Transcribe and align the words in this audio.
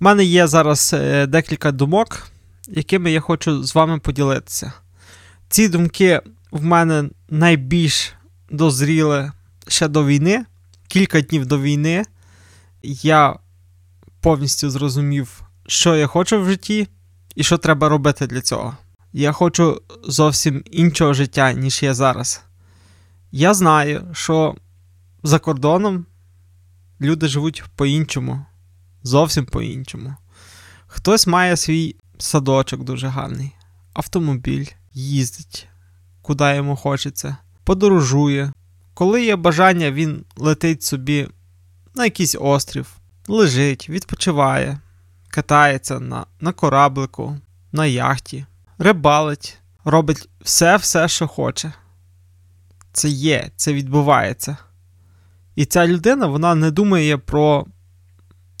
У 0.00 0.04
мене 0.04 0.24
є 0.24 0.46
зараз 0.46 0.90
е, 0.94 1.26
декілька 1.26 1.72
думок, 1.72 2.28
якими 2.68 3.12
я 3.12 3.20
хочу 3.20 3.64
з 3.64 3.74
вами 3.74 3.98
поділитися. 3.98 4.72
Ці 5.48 5.68
думки 5.68 6.20
в 6.50 6.64
мене 6.64 7.10
найбільш 7.30 8.12
дозріли 8.50 9.32
ще 9.68 9.88
до 9.88 10.06
війни. 10.06 10.44
Кілька 10.88 11.20
днів 11.20 11.46
до 11.46 11.60
війни 11.60 12.04
я 12.82 13.38
повністю 14.20 14.70
зрозумів, 14.70 15.42
що 15.66 15.96
я 15.96 16.06
хочу 16.06 16.40
в 16.40 16.44
житті 16.44 16.88
і 17.34 17.44
що 17.44 17.58
треба 17.58 17.88
робити 17.88 18.26
для 18.26 18.40
цього. 18.40 18.76
Я 19.12 19.32
хочу 19.32 19.82
зовсім 20.04 20.64
іншого 20.70 21.14
життя, 21.14 21.52
ніж 21.52 21.82
я 21.82 21.94
зараз. 21.94 22.42
Я 23.32 23.54
знаю, 23.54 24.08
що 24.12 24.56
за 25.22 25.38
кордоном 25.38 26.06
люди 27.00 27.28
живуть 27.28 27.64
по-іншому, 27.76 28.46
зовсім 29.06 29.46
по-іншому. 29.46 30.14
Хтось 30.86 31.26
має 31.26 31.56
свій 31.56 31.96
садочок 32.18 32.84
дуже 32.84 33.08
гарний, 33.08 33.52
автомобіль, 33.92 34.66
їздить, 34.92 35.68
куди 36.22 36.54
йому 36.54 36.76
хочеться, 36.76 37.36
подорожує. 37.64 38.52
Коли 38.94 39.24
є 39.24 39.36
бажання, 39.36 39.90
він 39.90 40.24
летить 40.36 40.82
собі 40.82 41.28
на 41.94 42.04
якийсь 42.04 42.36
острів, 42.40 42.96
лежить, 43.28 43.88
відпочиває, 43.88 44.78
катається 45.28 46.00
на, 46.00 46.26
на 46.40 46.52
кораблику, 46.52 47.38
на 47.72 47.86
яхті, 47.86 48.46
рибалить, 48.78 49.58
робить 49.84 50.28
все-все, 50.40 51.08
що 51.08 51.28
хоче. 51.28 51.72
Це 52.92 53.08
є, 53.08 53.50
це 53.56 53.72
відбувається. 53.72 54.56
І 55.54 55.64
ця 55.64 55.86
людина 55.86 56.26
вона 56.26 56.54
не 56.54 56.70
думає 56.70 57.18
про 57.18 57.66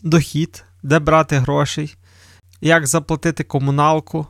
дохід, 0.06 0.64
де 0.82 0.98
брати 0.98 1.38
грошей, 1.38 1.96
як 2.60 2.86
заплатити 2.86 3.44
комуналку, 3.44 4.26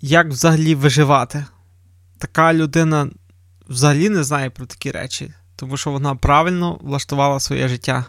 як 0.00 0.28
взагалі 0.28 0.74
виживати. 0.74 1.44
Така 2.18 2.54
людина 2.54 3.10
взагалі 3.68 4.08
не 4.08 4.24
знає 4.24 4.50
про 4.50 4.66
такі 4.66 4.90
речі, 4.90 5.32
тому 5.56 5.76
що 5.76 5.90
вона 5.90 6.14
правильно 6.14 6.78
влаштувала 6.80 7.40
своє 7.40 7.68
життя. 7.68 8.04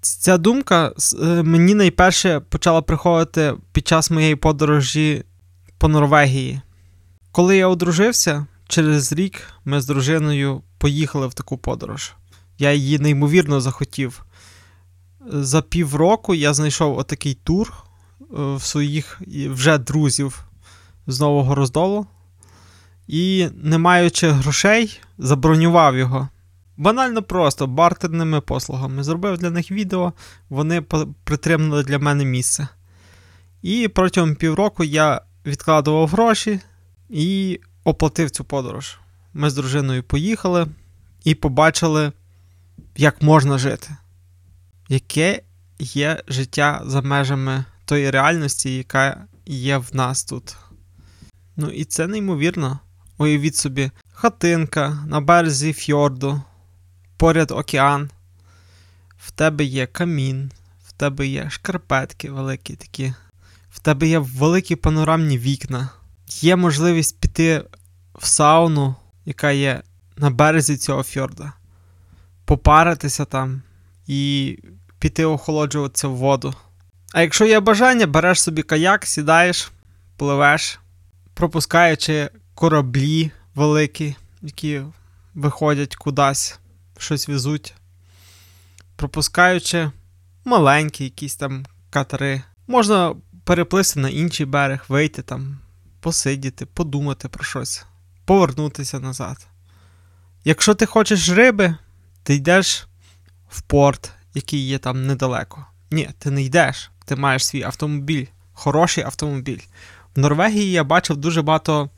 Ця 0.00 0.38
думка 0.38 0.92
е, 1.22 1.26
мені 1.42 1.74
найперше 1.74 2.40
почала 2.40 2.82
приходити 2.82 3.54
під 3.72 3.88
час 3.88 4.10
моєї 4.10 4.36
подорожі 4.36 5.24
по 5.78 5.88
Норвегії. 5.88 6.60
Коли 7.32 7.56
я 7.56 7.68
одружився, 7.68 8.46
через 8.68 9.12
рік 9.12 9.42
ми 9.64 9.80
з 9.80 9.86
дружиною 9.86 10.62
поїхали 10.78 11.26
в 11.26 11.34
таку 11.34 11.58
подорож. 11.58 12.12
Я 12.58 12.72
її 12.72 12.98
неймовірно 12.98 13.60
захотів. 13.60 14.24
За 15.26 15.62
півроку 15.62 16.34
я 16.34 16.54
знайшов 16.54 16.98
отакий 16.98 17.34
тур 17.34 17.72
е, 18.20 18.24
в 18.54 18.62
своїх 18.62 19.22
вже 19.26 19.78
друзів 19.78 20.44
з 21.06 21.20
Нового 21.20 21.54
Роздолу. 21.54 22.06
І, 23.06 23.48
не 23.54 23.78
маючи 23.78 24.28
грошей, 24.28 25.00
забронював 25.18 25.96
його. 25.96 26.28
Банально 26.76 27.22
просто 27.22 27.66
бартерними 27.66 28.40
послугами. 28.40 29.02
Зробив 29.02 29.38
для 29.38 29.50
них 29.50 29.70
відео, 29.70 30.12
вони 30.48 30.80
притримали 31.24 31.82
для 31.82 31.98
мене 31.98 32.24
місце. 32.24 32.68
І 33.62 33.88
протягом 33.88 34.34
півроку 34.34 34.84
я 34.84 35.20
відкладував 35.46 36.08
гроші 36.08 36.60
і 37.10 37.60
оплатив 37.84 38.30
цю 38.30 38.44
подорож. 38.44 38.98
Ми 39.34 39.50
з 39.50 39.54
дружиною 39.54 40.02
поїхали 40.02 40.66
і 41.24 41.34
побачили, 41.34 42.12
як 42.96 43.22
можна 43.22 43.58
жити, 43.58 43.96
яке 44.92 45.42
є 45.78 46.22
життя 46.28 46.82
за 46.86 47.02
межами 47.02 47.64
тої 47.84 48.10
реальності, 48.10 48.76
яка 48.76 49.26
є 49.46 49.76
в 49.76 49.88
нас 49.92 50.24
тут. 50.24 50.56
Ну 51.56 51.68
і 51.68 51.84
це 51.84 52.06
неймовірно. 52.06 52.78
Уявіть 53.18 53.56
собі, 53.56 53.90
хатинка 54.12 55.04
на 55.06 55.20
березі 55.20 55.72
фьорду, 55.72 56.42
поряд 57.16 57.50
океан. 57.50 58.10
В 59.18 59.30
тебе 59.30 59.64
є 59.64 59.86
камін, 59.86 60.50
в 60.84 60.92
тебе 60.92 61.26
є 61.26 61.50
шкарпетки 61.50 62.30
великі 62.30 62.76
такі, 62.76 63.14
в 63.70 63.78
тебе 63.78 64.06
є 64.06 64.18
великі 64.18 64.76
панорамні 64.76 65.38
вікна, 65.38 65.90
є 66.28 66.56
можливість 66.56 67.20
піти 67.20 67.64
в 68.14 68.26
сауну, 68.26 68.94
яка 69.24 69.50
є 69.50 69.82
на 70.16 70.30
березі 70.30 70.76
цього 70.76 71.02
фьорда, 71.02 71.52
попаритися 72.44 73.24
там 73.24 73.62
і 74.06 74.58
піти 75.02 75.24
охолоджуватися 75.24 76.08
в 76.08 76.16
воду. 76.16 76.54
А 77.12 77.22
якщо 77.22 77.44
є 77.44 77.60
бажання, 77.60 78.06
береш 78.06 78.42
собі 78.42 78.62
каяк, 78.62 79.06
сідаєш, 79.06 79.72
пливеш, 80.16 80.80
пропускаючи 81.34 82.30
кораблі 82.54 83.30
великі, 83.54 84.16
які 84.42 84.82
виходять 85.34 85.96
кудись, 85.96 86.58
щось 86.98 87.28
везуть, 87.28 87.74
пропускаючи 88.96 89.90
маленькі 90.44 91.04
якісь 91.04 91.36
там 91.36 91.66
катери. 91.90 92.42
Можна 92.66 93.14
переплисти 93.44 94.00
на 94.00 94.08
інший 94.08 94.46
берег, 94.46 94.84
вийти 94.88 95.22
там, 95.22 95.58
посидіти, 96.00 96.66
подумати 96.66 97.28
про 97.28 97.44
щось, 97.44 97.84
повернутися 98.24 99.00
назад. 99.00 99.46
Якщо 100.44 100.74
ти 100.74 100.86
хочеш 100.86 101.28
риби, 101.28 101.76
ти 102.22 102.34
йдеш 102.34 102.86
в 103.50 103.62
порт, 103.62 104.12
який 104.34 104.66
є 104.66 104.78
там 104.78 105.06
недалеко. 105.06 105.66
Ні, 105.90 106.10
ти 106.18 106.30
не 106.30 106.42
йдеш, 106.42 106.90
ти 107.04 107.16
маєш 107.16 107.46
свій 107.46 107.62
автомобіль, 107.62 108.26
хороший 108.52 109.04
автомобіль. 109.04 109.60
В 110.16 110.18
Норвегії 110.18 110.70
я 110.70 110.84
бачив 110.84 111.16
дуже 111.16 111.42
багато 111.42 111.90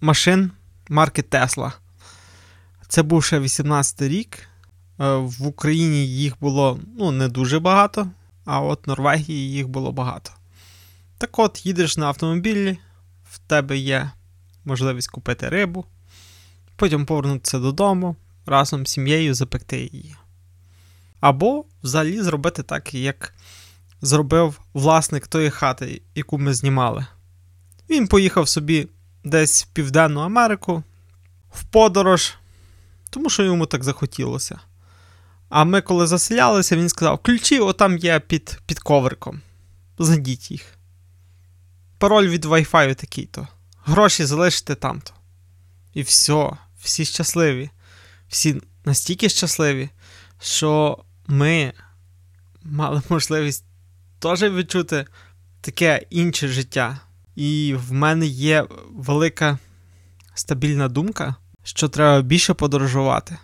машин 0.00 0.50
марки 0.88 1.22
Tesla. 1.22 1.72
Це 2.88 3.02
був 3.02 3.24
ще 3.24 3.40
18 3.40 4.02
рік. 4.02 4.38
Е, 5.00 5.16
в 5.16 5.46
Україні 5.46 6.08
їх 6.08 6.34
було 6.40 6.80
ну, 6.98 7.10
не 7.10 7.28
дуже 7.28 7.58
багато, 7.58 8.10
а 8.44 8.60
от 8.60 8.86
в 8.86 8.88
Норвегії 8.88 9.50
їх 9.52 9.68
було 9.68 9.92
багато. 9.92 10.30
Так 11.18 11.38
от, 11.38 11.66
їдеш 11.66 11.96
на 11.96 12.06
автомобілі, 12.06 12.78
в 13.30 13.38
тебе 13.38 13.76
є 13.78 14.10
можливість 14.64 15.10
купити 15.10 15.48
рибу, 15.48 15.84
потім 16.76 17.06
повернутися 17.06 17.58
додому, 17.58 18.16
разом 18.46 18.86
з 18.86 18.90
сім'єю 18.90 19.34
запекти 19.34 19.90
її. 19.92 20.16
Або 21.26 21.64
взагалі 21.82 22.22
зробити 22.22 22.62
так, 22.62 22.94
як 22.94 23.34
зробив 24.02 24.60
власник 24.74 25.26
тої 25.26 25.50
хати, 25.50 26.02
яку 26.14 26.38
ми 26.38 26.54
знімали. 26.54 27.06
Він 27.90 28.08
поїхав 28.08 28.48
собі 28.48 28.88
десь 29.24 29.64
в 29.64 29.66
Південну 29.66 30.20
Америку 30.20 30.82
в 31.50 31.64
подорож, 31.64 32.34
тому 33.10 33.30
що 33.30 33.42
йому 33.42 33.66
так 33.66 33.84
захотілося. 33.84 34.60
А 35.48 35.64
ми, 35.64 35.80
коли 35.80 36.06
заселялися, 36.06 36.76
він 36.76 36.88
сказав: 36.88 37.18
ключі 37.18 37.58
отам 37.60 37.98
є 37.98 38.20
під 38.20 38.58
під 38.66 38.78
ковриком. 38.78 39.40
Знайдіть 39.98 40.50
їх. 40.50 40.78
Пароль 41.98 42.28
від 42.28 42.44
Wi-Fi 42.44 42.94
такий-то. 42.94 43.48
Гроші 43.84 44.24
залишите 44.24 44.74
там-то. 44.74 45.12
І 45.94 46.02
все, 46.02 46.50
всі 46.80 47.04
щасливі. 47.04 47.70
Всі 48.28 48.60
настільки 48.84 49.28
щасливі, 49.28 49.90
що 50.40 50.98
ми 51.28 51.72
мали 52.62 53.02
можливість 53.08 53.64
теж 54.18 54.42
відчути 54.42 55.06
таке 55.60 56.06
інше 56.10 56.48
життя. 56.48 57.00
І 57.36 57.74
в 57.88 57.92
мене 57.92 58.26
є 58.26 58.66
велика 58.90 59.58
стабільна 60.34 60.88
думка, 60.88 61.34
що 61.64 61.88
треба 61.88 62.22
більше 62.22 62.54
подорожувати 62.54 63.36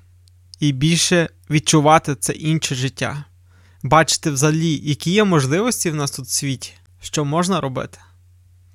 і 0.60 0.72
більше 0.72 1.28
відчувати 1.50 2.14
це 2.14 2.32
інше 2.32 2.74
життя, 2.74 3.24
бачити 3.82 4.30
взагалі, 4.30 4.80
які 4.84 5.10
є 5.10 5.24
можливості 5.24 5.90
в 5.90 5.94
нас 5.94 6.10
тут 6.10 6.26
в 6.26 6.30
світі, 6.30 6.72
що 7.00 7.24
можна 7.24 7.60
робити. 7.60 7.98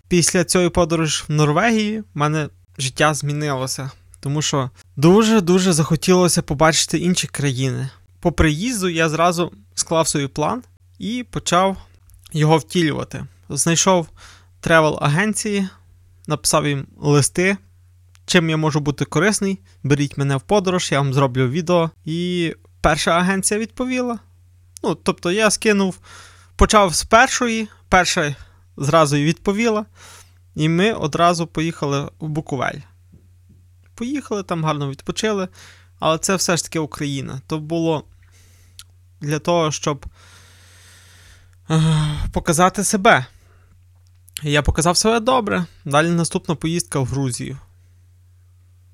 Після 0.07 0.43
цієї 0.43 0.69
подорожі 0.69 1.23
в 1.27 1.31
Норвегії 1.31 1.99
в 1.99 2.05
мене 2.13 2.49
життя 2.77 3.13
змінилося, 3.13 3.91
тому 4.19 4.41
що 4.41 4.69
дуже-дуже 4.95 5.73
захотілося 5.73 6.41
побачити 6.41 6.97
інші 6.97 7.27
країни. 7.27 7.89
По 8.27 8.31
приїзду 8.31 8.89
я 8.89 9.09
зразу 9.09 9.51
склав 9.75 10.07
свій 10.07 10.27
план 10.27 10.63
і 10.99 11.25
почав 11.31 11.77
його 12.31 12.57
втілювати. 12.57 13.25
Знайшов 13.49 14.07
тревел-агенції, 14.61 15.69
написав 16.27 16.67
їм 16.67 16.87
листи, 16.97 17.57
чим 18.25 18.49
я 18.49 18.57
можу 18.57 18.79
бути 18.79 19.05
корисний. 19.05 19.59
Беріть 19.83 20.17
мене 20.17 20.35
в 20.35 20.41
подорож, 20.41 20.91
я 20.91 20.99
вам 20.99 21.13
зроблю 21.13 21.49
відео. 21.49 21.89
І 22.05 22.53
перша 22.81 23.11
агенція 23.11 23.59
відповіла. 23.59 24.19
Ну, 24.83 24.95
тобто 24.95 25.31
я 25.31 25.51
скинув, 25.51 25.99
почав 26.55 26.95
з 26.95 27.03
першої, 27.03 27.67
перша 27.89 28.35
зразу 28.77 29.15
і 29.15 29.25
відповіла. 29.25 29.85
І 30.55 30.69
ми 30.69 30.93
одразу 30.93 31.47
поїхали 31.47 32.09
в 32.19 32.27
Буковель. 32.27 32.81
Поїхали 33.95 34.43
там, 34.43 34.65
гарно 34.65 34.89
відпочили, 34.89 35.47
але 35.99 36.17
це 36.17 36.35
все 36.35 36.57
ж 36.57 36.63
таки 36.63 36.79
Україна. 36.79 37.41
То 37.47 37.59
було 37.59 38.03
для 39.21 39.39
того, 39.39 39.71
щоб 39.71 40.05
показати 42.33 42.83
себе. 42.83 43.25
Я 44.43 44.61
показав 44.61 44.97
себе 44.97 45.19
добре. 45.19 45.65
Далі 45.85 46.09
наступна 46.09 46.55
поїздка 46.55 46.99
в 46.99 47.05
Грузію. 47.05 47.57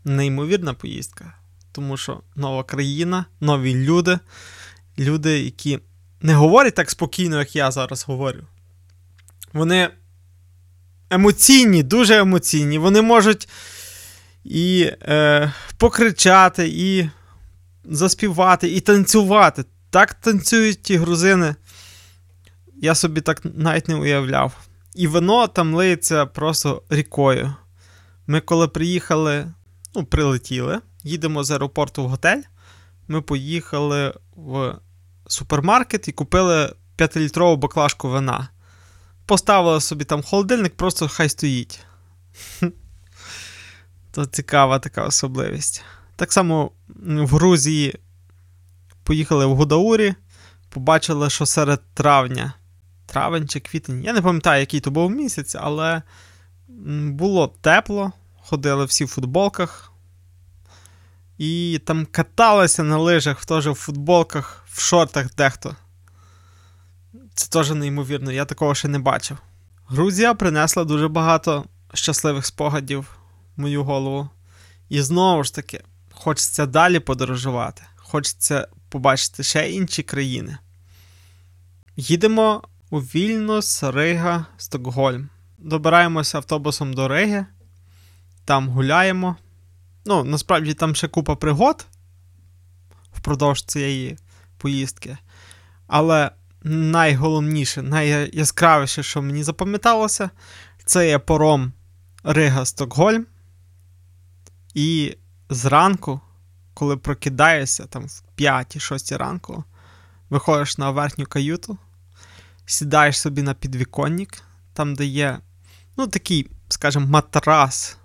Неймовірна 0.06 0.74
поїздка. 0.74 1.34
Тому 1.72 1.98
що 1.98 2.22
нова 2.36 2.64
країна, 2.64 3.26
нові 3.40 3.76
люди, 3.76 4.20
люди, 5.00 5.40
які 5.40 5.80
не 6.22 6.34
говорять 6.36 6.76
так 6.76 6.90
спокійно, 6.90 7.40
як 7.40 7.56
я 7.56 7.72
зараз 7.72 8.04
говорю. 8.04 8.44
Вони 9.54 9.90
емоційні, 11.10 11.84
дуже 11.84 12.18
емоційні. 12.18 12.78
Вони 12.78 13.02
можуть 13.02 13.50
і 14.44 14.92
е, 15.02 15.54
покричати, 15.78 16.68
і 16.68 17.10
заспівати, 17.86 18.70
і 18.76 18.80
танцювати. 18.80 19.66
Так 19.94 20.14
танцюють 20.14 20.84
ті 20.84 20.98
грузини. 20.98 21.56
Я 22.76 22.96
собі 22.96 23.22
так 23.22 23.42
навіть 23.44 23.88
не 23.88 23.96
уявляв. 23.96 24.58
І 24.96 25.08
вино 25.08 25.48
там 25.48 25.74
лиється 25.74 26.26
просто 26.26 26.84
рікою. 26.90 27.54
Ми, 28.28 28.42
коли 28.42 28.68
приїхали, 28.68 29.52
ну, 29.96 30.06
прилетіли, 30.06 30.80
їдемо 31.04 31.44
з 31.44 31.52
аеропорту 31.52 32.04
в 32.04 32.10
готель. 32.10 32.42
Ми 33.08 33.22
поїхали 33.22 34.14
в 34.36 34.76
супермаркет 35.28 36.08
і 36.08 36.12
купили 36.12 36.76
5-літрову 36.98 37.58
баклажку 37.58 38.10
вина. 38.10 38.50
Поставили 39.26 39.82
собі 39.82 40.06
там 40.06 40.24
холодильник, 40.24 40.76
просто 40.76 41.08
хай 41.08 41.30
стоїть. 41.30 41.86
То 44.12 44.26
цікава 44.26 44.80
така 44.80 45.06
особливість. 45.06 45.84
Так 46.16 46.34
само 46.34 46.72
в 47.06 47.28
Грузії 47.28 48.00
поїхали 49.04 49.46
в 49.46 49.56
Гудаурі, 49.56 50.16
побачили, 50.70 51.30
що 51.30 51.46
серед 51.46 51.82
травня, 51.94 52.54
травень 53.06 53.48
чи 53.48 53.60
квітень, 53.60 54.04
я 54.04 54.14
не 54.14 54.22
пам'ятаю, 54.22 54.60
який 54.60 54.80
то 54.80 54.92
був 54.92 55.12
місяць, 55.12 55.56
але 55.60 56.02
було 57.08 57.48
тепло, 57.48 58.12
ходили 58.42 58.86
всі 58.86 59.06
в 59.06 59.08
футболках. 59.08 59.90
І 61.38 61.82
там 61.86 62.06
каталися 62.06 62.84
на 62.84 62.98
лижах, 62.98 63.46
теж 63.46 63.68
в 63.68 63.74
футболках, 63.74 64.66
в 64.70 64.82
шортах 64.82 65.36
дехто. 65.36 65.76
Це 67.34 67.50
теж 67.50 67.72
неймовірно, 67.72 68.32
я 68.32 68.46
такого 68.46 68.76
ще 68.76 68.88
не 68.88 69.00
бачив. 69.00 69.38
Грузія 69.88 70.34
принесла 70.34 70.84
дуже 70.84 71.08
багато 71.08 71.66
щасливих 71.94 72.46
спогадів 72.46 73.18
в 73.58 73.62
мою 73.62 73.84
голову. 73.84 74.30
І 74.90 75.02
знову 75.02 75.44
ж 75.44 75.56
таки, 75.56 75.84
хочеться 76.12 76.66
далі 76.66 77.00
подорожувати, 77.00 77.84
хочеться 77.96 78.68
побачити 78.94 79.44
ще 79.44 79.72
інші 79.72 80.04
країни. 80.04 80.58
Їдемо 81.98 82.64
у 82.90 83.00
Вільнюс, 83.00 83.84
Рига, 83.84 84.46
Стокгольм. 84.58 85.30
Добираємося 85.58 86.38
автобусом 86.38 86.94
до 86.94 87.08
Риги, 87.08 87.46
там 88.46 88.70
гуляємо. 88.70 89.36
Ну, 90.06 90.24
насправді 90.24 90.74
там 90.74 90.96
ще 90.96 91.08
купа 91.08 91.36
пригод 91.36 91.86
впродовж 93.14 93.64
цієї 93.64 94.18
поїздки. 94.58 95.18
Але 95.88 96.32
найголовніше, 96.64 97.82
найяскравіше, 97.82 99.04
що 99.04 99.22
мені 99.22 99.44
запам'яталося, 99.44 100.30
це 100.86 101.08
є 101.08 101.20
пором 101.20 101.74
Рига 102.24 102.66
Стокгольм. 102.66 103.26
І 104.74 105.18
зранку, 105.50 106.22
коли 106.74 106.98
прокидаєшся 106.98 107.86
там 107.86 108.08
в 108.08 108.24
5-6 108.38 109.18
ранку, 109.18 109.64
виходиш 110.30 110.78
на 110.78 110.92
верхню 110.92 111.26
каюту, 111.26 111.78
сідаєш 112.66 113.20
собі 113.20 113.42
на 113.42 113.54
підвіконник, 113.54 114.44
там, 114.74 114.96
де 114.96 115.06
є, 115.06 115.40
ну, 115.98 116.08
такий, 116.08 116.50
скажімо, 116.70 117.08
матрас, 117.08 117.98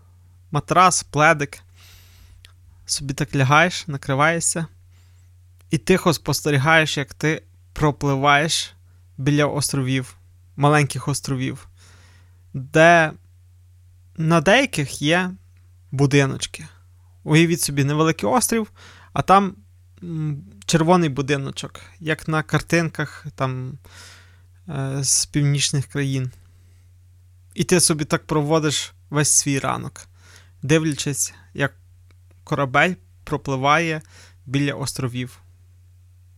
матрас, 0.51 1.03
пледик. 1.03 1.59
Собі 2.87 3.15
так 3.15 3.37
лягаєш, 3.37 3.89
накриваєшся, 3.89 4.67
і 5.71 5.79
тихо 5.79 6.13
спостерігаєш, 6.13 6.97
як 6.97 7.15
ти 7.15 7.43
пропливаєш 7.73 8.75
біля 9.19 9.47
островів, 9.47 10.17
маленьких 10.57 11.09
островів, 11.09 11.69
де 12.55 13.13
на 14.17 14.41
деяких 14.41 15.03
є 15.03 15.31
будиночки. 15.91 16.67
Уявіть 17.29 17.61
собі, 17.61 17.85
невеликий 17.85 18.29
острів, 18.29 18.73
а 19.13 19.23
там 19.23 19.57
червоний 20.67 21.09
будиночок, 21.09 21.81
як 22.01 22.29
на 22.29 22.43
картинках 22.43 23.27
там 23.35 23.79
е, 24.69 24.99
з 25.05 25.27
північних 25.27 25.87
країн. 25.87 26.31
І 27.55 27.65
ти 27.65 27.81
собі 27.81 28.05
так 28.05 28.27
проводиш 28.27 28.93
весь 29.11 29.33
свій 29.33 29.59
ранок, 29.59 30.09
дивлячись, 30.63 31.35
як 31.55 31.75
корабель 32.45 32.95
пропливає 33.25 34.03
біля 34.47 34.75
островів. 34.75 35.39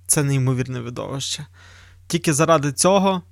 Це 0.07 0.23
неймовірне 0.23 0.81
видовище. 0.81 1.47
Тільки 2.07 2.33
заради 2.33 2.73
цього 2.73 3.23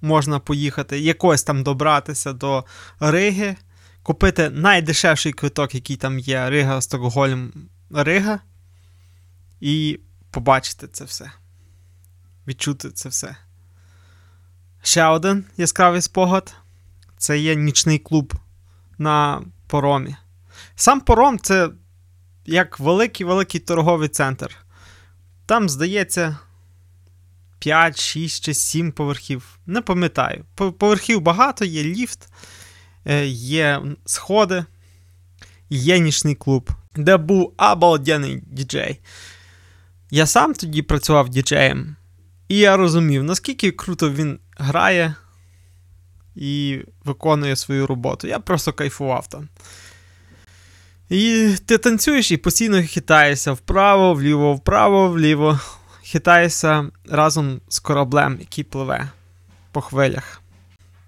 можна 0.00 0.38
поїхати, 0.38 1.00
якось 1.00 1.42
там 1.42 1.62
добратися 1.62 2.32
до 2.32 2.64
Риги, 3.00 3.56
купити 4.04 4.50
найдешевший 4.50 5.32
квиток, 5.32 5.74
який 5.74 5.96
там 5.96 6.18
є, 6.18 6.50
Рига, 6.50 6.80
Стокгольм, 6.80 7.52
Рига, 7.90 8.40
і 9.60 10.00
побачити 10.30 10.88
це 10.88 11.04
все. 11.04 11.32
Відчути 12.46 12.90
це 12.90 13.08
все. 13.08 13.36
Ще 14.82 15.04
один 15.04 15.44
яскравий 15.56 16.02
спогад 16.02 16.54
це 17.16 17.38
є 17.38 17.54
нічний 17.54 17.98
клуб 17.98 18.34
на 18.98 19.42
поромі. 19.66 20.16
Сам 20.76 21.00
пором 21.00 21.38
це 21.38 21.70
як 22.46 22.80
великий-великий 22.80 23.60
торговий 23.60 24.08
центр. 24.08 24.56
Там, 25.46 25.68
здається, 25.68 26.38
5, 27.58 28.00
6 28.00 28.44
чи 28.44 28.54
7 28.54 28.92
поверхів. 28.92 29.58
Не 29.66 29.80
пам'ятаю. 29.80 30.44
Поверхів 30.54 31.20
багато, 31.20 31.64
є 31.64 31.84
ліфт, 31.84 32.28
є 33.26 33.82
сходи, 34.04 34.64
є 35.70 35.98
нічний 35.98 36.34
клуб, 36.34 36.70
де 36.96 37.16
був 37.16 37.52
обалденний 37.56 38.42
діджей. 38.46 39.00
Я 40.10 40.26
сам 40.26 40.54
тоді 40.54 40.82
працював 40.82 41.28
діджеєм, 41.28 41.96
і 42.48 42.58
я 42.58 42.76
розумів, 42.76 43.24
наскільки 43.24 43.70
круто 43.70 44.10
він 44.10 44.38
грає 44.56 45.14
і 46.36 46.80
виконує 47.04 47.56
свою 47.56 47.86
роботу. 47.86 48.26
Я 48.26 48.38
просто 48.38 48.72
кайфував 48.72 49.26
там. 49.26 49.48
І 51.08 51.54
ти 51.66 51.78
танцюєш 51.78 52.30
і 52.30 52.36
постійно 52.36 52.82
хитаєшся 52.82 53.52
вправо, 53.52 54.14
вліво, 54.14 54.54
вправо, 54.54 55.08
вліво. 55.08 55.60
Хитаєшся 56.02 56.90
разом 57.08 57.60
з 57.68 57.78
кораблем, 57.78 58.36
який 58.40 58.64
пливе 58.64 59.10
по 59.72 59.80
хвилях. 59.80 60.42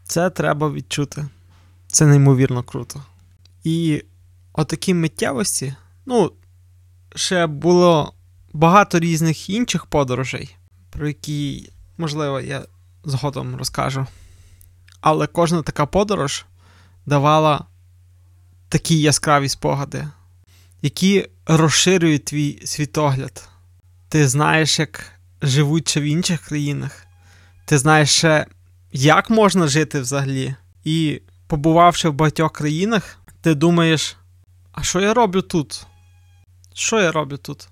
Це 0.04 0.30
треба 0.30 0.70
відчути. 0.70 1.26
Це 1.96 2.06
неймовірно 2.06 2.62
круто. 2.62 3.02
І 3.64 4.04
отакі 4.52 4.94
миттєвості, 4.94 5.74
ну, 6.06 6.32
ще 7.14 7.46
було 7.46 8.14
багато 8.52 8.98
різних 8.98 9.50
інших 9.50 9.86
подорожей, 9.86 10.56
про 10.90 11.08
які, 11.08 11.70
можливо, 11.98 12.40
я 12.40 12.64
згодом 13.04 13.56
розкажу. 13.56 14.06
Але 15.00 15.26
кожна 15.26 15.62
така 15.62 15.86
подорож 15.86 16.44
давала 17.06 17.64
такі 18.68 19.00
яскраві 19.00 19.48
спогади, 19.48 20.08
які 20.82 21.28
розширюють 21.46 22.24
твій 22.24 22.62
світогляд. 22.64 23.48
Ти 24.08 24.28
знаєш, 24.28 24.78
як 24.78 25.12
живуть 25.42 25.88
ще 25.88 26.00
в 26.00 26.04
інших 26.04 26.40
країнах. 26.40 27.06
Ти 27.64 27.78
знаєш 27.78 28.10
ще, 28.10 28.46
як 28.92 29.30
можна 29.30 29.66
жити 29.66 30.00
взагалі. 30.00 30.54
І 30.84 31.20
побувавши 31.46 32.08
в 32.08 32.12
багатьох 32.12 32.52
країнах, 32.52 33.18
ти 33.40 33.54
думаєш, 33.54 34.16
а 34.72 34.82
що 34.82 35.00
я 35.00 35.14
роблю 35.14 35.42
тут? 35.42 35.86
Що 36.74 37.00
я 37.00 37.12
роблю 37.12 37.36
тут? 37.36 37.68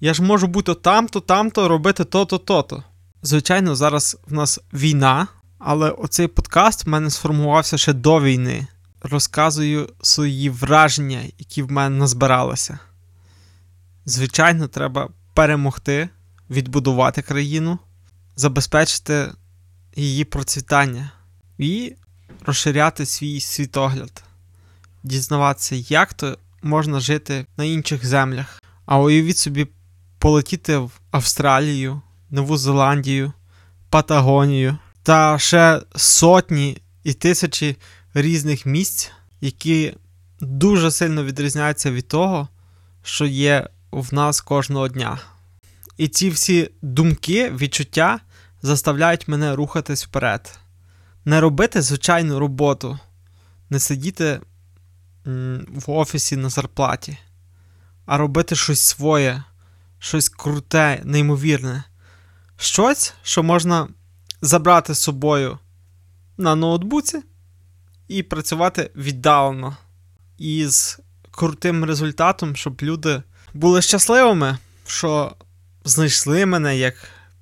Я 0.00 0.14
ж 0.14 0.22
можу 0.22 0.46
бути 0.46 0.74
там-то, 0.74 1.20
там-то, 1.20 1.68
робити 1.68 2.04
то-то, 2.04 2.38
то-то. 2.38 2.84
Звичайно, 3.22 3.76
зараз 3.76 4.16
в 4.26 4.32
нас 4.32 4.60
війна, 4.72 5.26
але 5.58 5.90
оцей 5.90 6.26
подкаст 6.26 6.86
в 6.86 6.88
мене 6.88 7.10
сформувався 7.10 7.78
ще 7.78 7.92
до 7.92 8.20
війни 8.20 8.66
розказую 9.02 9.88
свої 10.02 10.50
враження, 10.50 11.22
які 11.38 11.62
в 11.62 11.70
мене 11.70 11.96
назбиралися. 11.96 12.78
Звичайно, 14.04 14.68
треба 14.68 15.08
перемогти, 15.34 16.08
відбудувати 16.50 17.22
країну, 17.22 17.78
забезпечити 18.36 19.32
її 19.96 20.24
процвітання 20.24 21.12
і 21.58 21.94
розширяти 22.46 23.06
свій 23.06 23.40
світогляд, 23.40 24.24
дізнаватися, 25.02 25.74
як 25.76 26.14
то 26.14 26.38
можна 26.62 27.00
жити 27.00 27.46
на 27.56 27.64
інших 27.64 28.06
землях. 28.06 28.62
А 28.86 28.98
уявіть 28.98 29.38
собі, 29.38 29.66
полетіти 30.18 30.76
в 30.76 30.90
Австралію, 31.10 32.02
Нову 32.30 32.56
Зеландію, 32.56 33.32
Патагонію. 33.90 34.78
та 35.02 35.38
ще 35.38 35.82
сотні 35.96 36.78
і 37.04 37.12
тисячі 37.12 37.76
різних 38.14 38.66
місць, 38.66 39.10
які 39.40 39.94
дуже 40.40 40.90
сильно 40.90 41.24
відрізняються 41.24 41.90
від 41.90 42.08
того, 42.08 42.48
що 43.02 43.26
є 43.26 43.68
в 43.92 44.14
нас 44.14 44.40
кожного 44.40 44.88
дня. 44.88 45.18
І 45.96 46.08
ці 46.08 46.30
всі 46.30 46.70
думки, 46.82 47.50
відчуття 47.50 48.20
заставляють 48.62 49.28
мене 49.28 49.56
рухатись 49.56 50.06
вперед. 50.06 50.59
Не 51.24 51.40
робити 51.40 51.82
звичайну 51.82 52.38
роботу, 52.38 52.98
не 53.70 53.80
сидіти 53.80 54.40
в 55.68 55.84
офісі 55.86 56.36
на 56.36 56.48
зарплаті, 56.48 57.18
а 58.06 58.16
робити 58.16 58.56
щось 58.56 58.80
своє, 58.80 59.42
щось 59.98 60.28
круте, 60.28 61.00
неймовірне. 61.04 61.84
Щось, 62.56 63.14
що 63.22 63.42
можна 63.42 63.88
забрати 64.42 64.94
з 64.94 64.98
собою 64.98 65.58
на 66.38 66.54
ноутбуці 66.54 67.22
і 68.08 68.22
працювати 68.22 68.90
віддалено. 68.96 69.76
І 70.38 70.66
з 70.66 71.00
крутим 71.30 71.84
результатом, 71.84 72.56
щоб 72.56 72.78
люди 72.82 73.22
були 73.54 73.82
щасливими, 73.82 74.58
що 74.86 75.36
знайшли 75.84 76.46
мене 76.46 76.78
як 76.78 76.94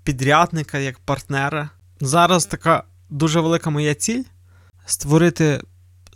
підрядника, 0.03 0.79
як 0.79 0.99
партнера. 0.99 1.71
Зараз 2.01 2.47
така 2.47 2.85
дуже 3.11 3.41
велика 3.41 3.71
моя 3.71 3.95
ціль 3.95 4.25
створити 4.87 5.63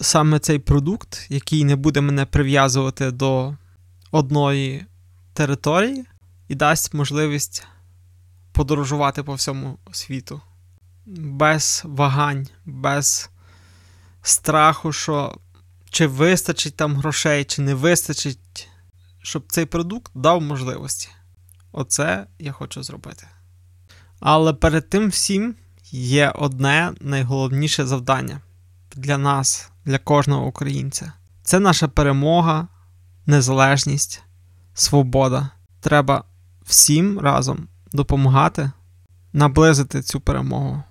саме 0.00 0.38
цей 0.38 0.58
продукт, 0.58 1.26
який 1.28 1.64
не 1.64 1.76
буде 1.76 2.00
мене 2.00 2.26
прив'язувати 2.26 3.10
до 3.10 3.56
одної 4.10 4.86
території 5.32 6.04
і 6.48 6.54
дасть 6.54 6.94
можливість 6.94 7.66
подорожувати 8.52 9.22
по 9.22 9.34
всьому 9.34 9.78
світу. 9.92 10.40
Без 11.06 11.82
вагань, 11.84 12.48
без 12.64 13.30
страху, 14.22 14.92
що 14.92 15.38
чи 15.90 16.06
вистачить 16.06 16.76
там 16.76 16.96
грошей, 16.96 17.44
чи 17.44 17.62
не 17.62 17.74
вистачить, 17.74 18.68
щоб 19.22 19.44
цей 19.48 19.66
продукт 19.66 20.12
дав 20.14 20.42
можливості. 20.42 21.08
Оце 21.72 22.26
я 22.38 22.52
хочу 22.52 22.82
зробити. 22.82 23.26
Але 24.20 24.52
перед 24.54 24.88
тим 24.88 25.08
всім 25.08 25.54
є 25.92 26.32
одне 26.34 26.92
найголовніше 27.00 27.86
завдання 27.86 28.40
для 28.96 29.18
нас, 29.18 29.70
для 29.84 29.98
кожного 29.98 30.46
українця. 30.46 31.12
Це 31.42 31.60
наша 31.60 31.88
перемога, 31.88 32.68
незалежність, 33.26 34.22
свобода. 34.74 35.48
Треба 35.80 36.24
всім 36.64 37.18
разом 37.18 37.68
допомагати 37.92 38.70
наблизити 39.32 40.02
цю 40.02 40.20
перемогу. 40.20 40.82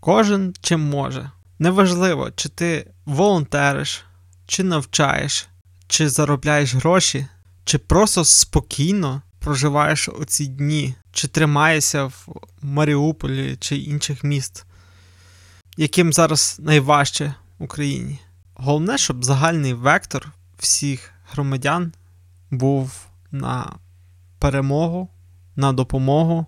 Кожен 0.00 0.54
чим 0.60 0.80
може. 0.80 1.30
Неважливо, 1.58 2.30
чи 2.30 2.48
ти 2.48 2.90
волонтериш, 3.04 4.04
чи 4.46 4.62
навчаєш, 4.62 5.48
чи 5.86 6.08
заробляєш 6.08 6.74
гроші, 6.74 7.26
чи 7.64 7.78
просто 7.78 8.24
спокійно 8.24 9.22
проживаєш 9.42 10.08
оці 10.08 10.46
дні, 10.46 10.94
чи 11.12 11.28
тримаєшся 11.28 12.04
в 12.04 12.28
Маріуполі 12.62 13.56
чи 13.60 13.76
інших 13.76 14.24
міст, 14.24 14.64
яким 15.76 16.12
зараз 16.12 16.56
найважче 16.62 17.34
в 17.58 17.64
Україні. 17.64 18.18
Головне, 18.54 18.98
щоб 18.98 19.24
загальний 19.24 19.74
вектор 19.74 20.32
всіх 20.58 21.12
громадян 21.32 21.92
був 22.50 23.06
на 23.30 23.72
перемогу, 24.38 25.08
на 25.56 25.72
допомогу, 25.72 26.46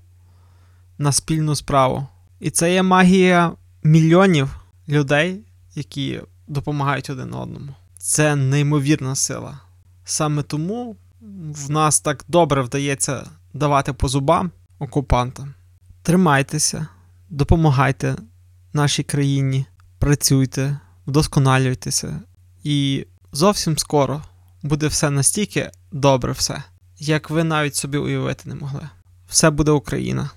на 0.98 1.12
спільну 1.12 1.56
справу. 1.56 2.06
І 2.40 2.50
це 2.50 2.72
є 2.72 2.82
магія 2.82 3.52
мільйонів 3.82 4.56
людей, 4.88 5.40
які 5.74 6.20
допомагають 6.48 7.10
один 7.10 7.34
одному. 7.34 7.74
Це 7.98 8.36
неймовірна 8.36 9.14
сила. 9.14 9.60
Саме 10.04 10.42
тому 10.42 10.96
в 11.54 11.70
нас 11.70 12.00
так 12.00 12.24
добре 12.28 12.62
вдається 12.62 13.30
давати 13.54 13.92
по 13.92 14.08
зубам 14.08 14.50
окупантам. 14.78 15.54
Тримайтеся, 16.02 16.86
допомагайте 17.30 18.16
нашій 18.72 19.02
країні, 19.02 19.66
працюйте, 19.98 20.78
вдосконалюйтеся. 21.06 22.20
І 22.64 23.06
зовсім 23.32 23.78
скоро 23.78 24.22
буде 24.62 24.86
все 24.86 25.10
настільки 25.10 25.70
добре, 25.92 26.32
все, 26.32 26.62
як 26.98 27.30
ви 27.30 27.44
навіть 27.44 27.74
собі 27.74 27.98
уявити 27.98 28.48
не 28.48 28.54
могли. 28.54 28.88
Все 29.28 29.50
буде 29.50 29.70
Україна. 29.70 30.30